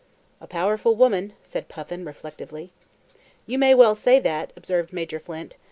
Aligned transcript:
"A 0.41 0.47
powerful 0.47 0.95
woman," 0.95 1.33
said 1.43 1.69
Puffin 1.69 2.05
reflectively. 2.05 2.71
"You 3.45 3.59
may 3.59 3.75
well 3.75 3.93
say 3.93 4.19
that," 4.19 4.51
observed 4.57 4.91
Major 4.91 5.19
Flint. 5.19 5.57